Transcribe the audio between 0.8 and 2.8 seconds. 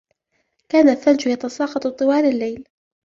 الثلج يتساقط طوال الليل.